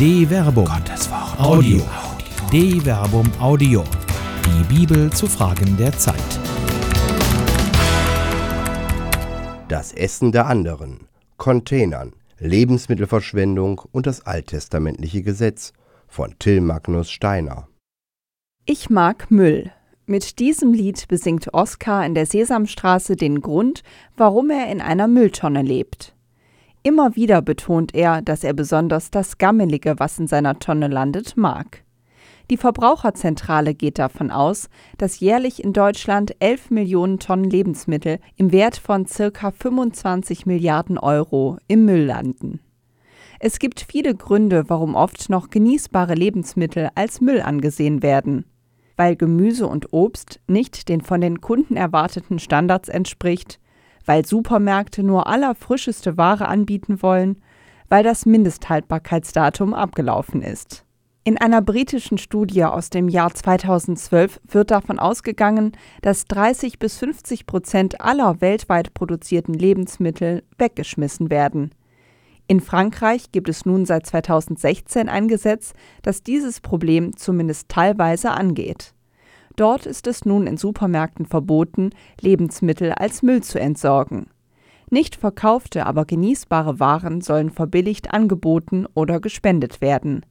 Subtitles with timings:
[0.00, 0.64] De Verbum.
[0.64, 1.38] Gottes Wort.
[1.38, 1.82] Audio.
[2.50, 3.84] De Verbum Audio.
[4.46, 6.16] Die Bibel zu Fragen der Zeit.
[9.68, 11.00] Das Essen der anderen.
[11.36, 12.14] Containern.
[12.38, 15.74] Lebensmittelverschwendung und das alttestamentliche Gesetz
[16.08, 17.68] von Till Magnus Steiner.
[18.64, 19.70] Ich mag Müll.
[20.06, 23.82] Mit diesem Lied besingt Oskar in der Sesamstraße den Grund,
[24.16, 26.14] warum er in einer Mülltonne lebt.
[26.82, 31.84] Immer wieder betont er, dass er besonders das Gammelige, was in seiner Tonne landet, mag.
[32.48, 38.78] Die Verbraucherzentrale geht davon aus, dass jährlich in Deutschland 11 Millionen Tonnen Lebensmittel im Wert
[38.78, 39.50] von ca.
[39.50, 42.60] 25 Milliarden Euro im Müll landen.
[43.38, 48.46] Es gibt viele Gründe, warum oft noch genießbare Lebensmittel als Müll angesehen werden.
[48.96, 53.59] Weil Gemüse und Obst nicht den von den Kunden erwarteten Standards entspricht,
[54.10, 57.40] weil Supermärkte nur allerfrischeste Ware anbieten wollen,
[57.88, 60.84] weil das Mindesthaltbarkeitsdatum abgelaufen ist.
[61.22, 67.46] In einer britischen Studie aus dem Jahr 2012 wird davon ausgegangen, dass 30 bis 50
[67.46, 71.70] Prozent aller weltweit produzierten Lebensmittel weggeschmissen werden.
[72.48, 78.92] In Frankreich gibt es nun seit 2016 ein Gesetz, das dieses Problem zumindest teilweise angeht.
[79.60, 84.28] Dort ist es nun in Supermärkten verboten, Lebensmittel als Müll zu entsorgen.
[84.88, 90.24] Nicht verkaufte, aber genießbare Waren sollen verbilligt angeboten oder gespendet werden.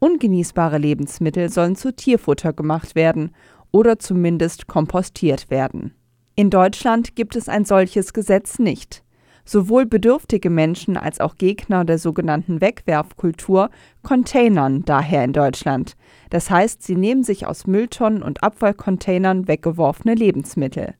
[0.00, 3.30] Ungenießbare Lebensmittel sollen zu Tierfutter gemacht werden
[3.70, 5.94] oder zumindest kompostiert werden.
[6.34, 9.04] In Deutschland gibt es ein solches Gesetz nicht.
[9.48, 13.70] Sowohl bedürftige Menschen als auch Gegner der sogenannten Wegwerfkultur
[14.02, 15.96] containern daher in Deutschland.
[16.28, 20.96] Das heißt, sie nehmen sich aus Mülltonnen und Abfallcontainern weggeworfene Lebensmittel.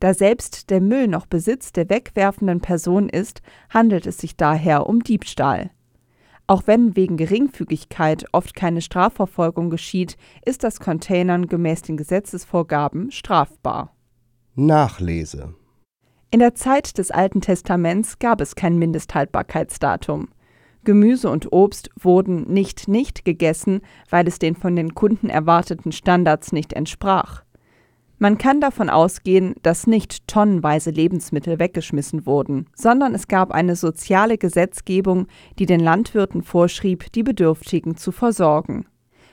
[0.00, 5.04] Da selbst der Müll noch Besitz der wegwerfenden Person ist, handelt es sich daher um
[5.04, 5.70] Diebstahl.
[6.48, 13.94] Auch wenn wegen Geringfügigkeit oft keine Strafverfolgung geschieht, ist das Containern gemäß den Gesetzesvorgaben strafbar.
[14.56, 15.54] Nachlese
[16.30, 20.28] in der Zeit des Alten Testaments gab es kein Mindesthaltbarkeitsdatum.
[20.84, 26.52] Gemüse und Obst wurden nicht nicht gegessen, weil es den von den Kunden erwarteten Standards
[26.52, 27.42] nicht entsprach.
[28.18, 34.38] Man kann davon ausgehen, dass nicht tonnenweise Lebensmittel weggeschmissen wurden, sondern es gab eine soziale
[34.38, 35.26] Gesetzgebung,
[35.58, 38.86] die den Landwirten vorschrieb, die Bedürftigen zu versorgen.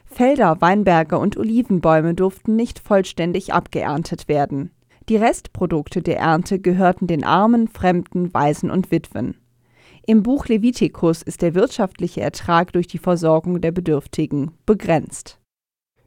[0.04, 4.72] Felder, Weinberge und Olivenbäume durften nicht vollständig abgeerntet werden.
[5.10, 9.36] Die Restprodukte der Ernte gehörten den Armen, Fremden, Waisen und Witwen.
[10.06, 15.40] Im Buch Levitikus ist der wirtschaftliche Ertrag durch die Versorgung der Bedürftigen begrenzt.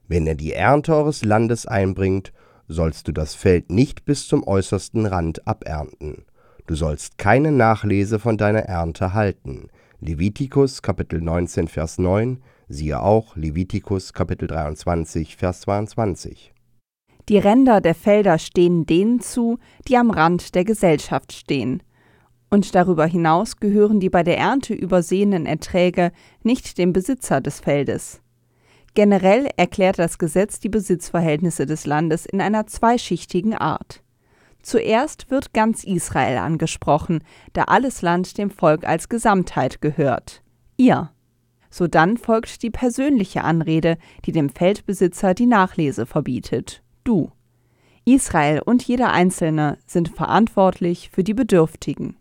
[0.09, 2.33] Wenn er die Ernte eures Landes einbringt,
[2.69, 6.25] sollst du das Feld nicht bis zum äußersten Rand abernten.
[6.67, 9.69] Du sollst keine Nachlese von deiner Ernte halten.
[10.01, 16.53] Levitikus Kapitel 19 Vers 9, siehe auch Levitikus Kapitel 23 Vers 22.
[17.29, 21.83] Die Ränder der Felder stehen denen zu, die am Rand der Gesellschaft stehen.
[22.51, 26.13] Und darüber hinaus gehören die bei der Ernte übersehenen Erträge
[26.45, 28.21] nicht dem Besitzer des Feldes.
[28.95, 34.03] Generell erklärt das Gesetz die Besitzverhältnisse des Landes in einer zweischichtigen Art.
[34.63, 37.23] Zuerst wird ganz Israel angesprochen,
[37.53, 40.43] da alles Land dem Volk als Gesamtheit gehört.
[40.77, 41.11] Ihr.
[41.71, 47.31] Sodann folgt die persönliche Anrede, die dem Feldbesitzer die Nachlese verbietet du.
[48.05, 52.17] Israel und jeder Einzelne sind verantwortlich für die Bedürftigen.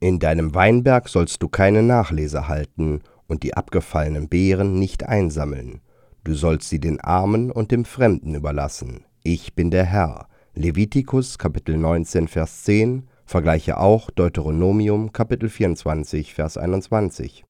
[0.00, 5.80] In deinem Weinberg sollst du keine Nachlese halten und die abgefallenen Beeren nicht einsammeln.
[6.24, 9.04] Du sollst sie den Armen und dem Fremden überlassen.
[9.22, 10.26] Ich bin der Herr.
[10.54, 17.44] Levitikus Kapitel 19 Vers 10, vergleiche auch Deuteronomium Kapitel 24 Vers 21.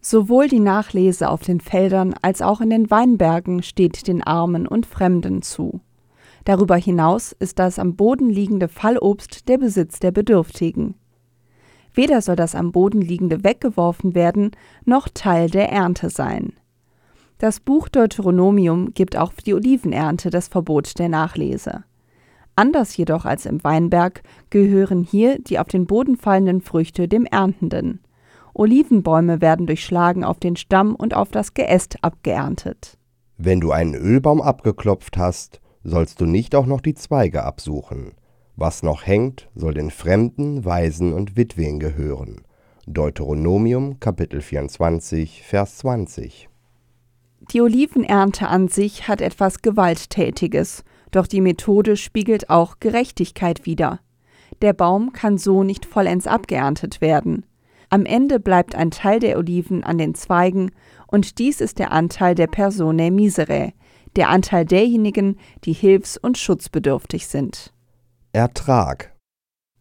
[0.00, 4.86] Sowohl die Nachlese auf den Feldern als auch in den Weinbergen steht den Armen und
[4.86, 5.80] Fremden zu.
[6.44, 10.94] Darüber hinaus ist das am Boden liegende Fallobst der Besitz der Bedürftigen.
[11.92, 14.52] Weder soll das am Boden liegende weggeworfen werden,
[14.84, 16.54] noch Teil der Ernte sein.
[17.38, 21.84] Das Buch Deuteronomium gibt auch für die Olivenernte das Verbot der Nachlese.
[22.54, 28.00] Anders jedoch als im Weinberg gehören hier die auf den Boden fallenden Früchte dem Erntenden.
[28.54, 32.98] Olivenbäume werden durch Schlagen auf den Stamm und auf das Geäst abgeerntet.
[33.38, 38.12] Wenn du einen Ölbaum abgeklopft hast, sollst du nicht auch noch die Zweige absuchen.
[38.56, 42.42] Was noch hängt, soll den Fremden, Waisen und Witwen gehören.
[42.86, 46.48] Deuteronomium Kapitel 24 Vers 20
[47.52, 54.00] Die Olivenernte an sich hat etwas Gewalttätiges, doch die Methode spiegelt auch Gerechtigkeit wider.
[54.60, 57.46] Der Baum kann so nicht vollends abgeerntet werden.
[57.92, 60.70] Am Ende bleibt ein Teil der Oliven an den Zweigen,
[61.08, 63.72] und dies ist der Anteil der Personae miserae,
[64.14, 67.72] der Anteil derjenigen, die hilfs- und schutzbedürftig sind.
[68.32, 69.12] Ertrag.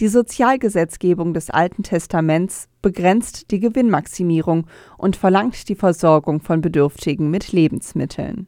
[0.01, 4.65] Die Sozialgesetzgebung des Alten Testaments begrenzt die Gewinnmaximierung
[4.97, 8.47] und verlangt die Versorgung von Bedürftigen mit Lebensmitteln.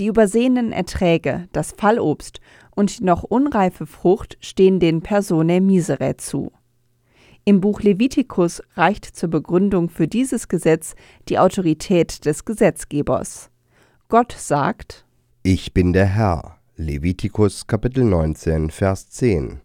[0.00, 2.40] Die übersehenen Erträge, das Fallobst
[2.74, 6.52] und die noch unreife Frucht stehen den Personae miserae zu.
[7.46, 10.94] Im Buch Levitikus reicht zur Begründung für dieses Gesetz
[11.28, 13.50] die Autorität des Gesetzgebers.
[14.08, 15.04] Gott sagt:
[15.42, 16.56] Ich bin der Herr.
[16.76, 19.60] Levitikus Kapitel 19, Vers 10.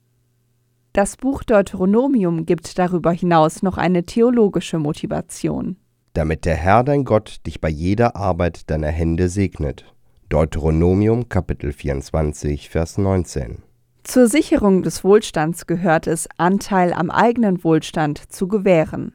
[0.91, 5.77] Das Buch Deuteronomium gibt darüber hinaus noch eine theologische Motivation.
[6.13, 9.85] Damit der Herr dein Gott dich bei jeder Arbeit deiner Hände segnet.
[10.27, 13.68] Deuteronomium Kapitel 24, Vers 19.
[14.03, 19.13] Zur Sicherung des Wohlstands gehört es, Anteil am eigenen Wohlstand zu gewähren.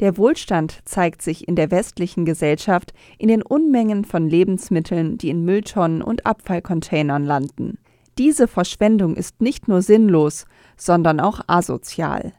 [0.00, 5.44] Der Wohlstand zeigt sich in der westlichen Gesellschaft in den Unmengen von Lebensmitteln, die in
[5.44, 7.78] Mülltonnen und Abfallcontainern landen.
[8.16, 10.46] Diese Verschwendung ist nicht nur sinnlos,
[10.76, 12.32] sondern auch asozial.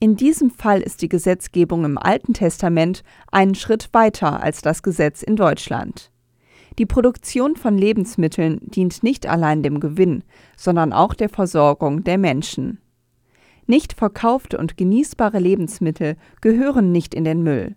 [0.00, 5.22] In diesem Fall ist die Gesetzgebung im Alten Testament einen Schritt weiter als das Gesetz
[5.22, 6.10] in Deutschland.
[6.80, 10.24] Die Produktion von Lebensmitteln dient nicht allein dem Gewinn,
[10.56, 12.78] sondern auch der Versorgung der Menschen.
[13.66, 17.76] Nicht verkaufte und genießbare Lebensmittel gehören nicht in den Müll,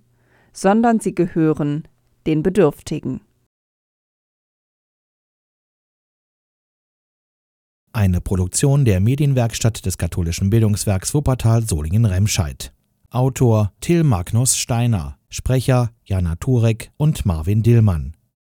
[0.53, 1.83] sondern sie gehören
[2.27, 3.19] den Bedürftigen.
[7.91, 12.71] Eine Produktion der Medienwerkstatt des katholischen Bildungswerks Wuppertal Solingen-Remscheid.
[13.09, 18.15] Autor Till Magnus Steiner, Sprecher Jana Turek und Marvin Dillmann.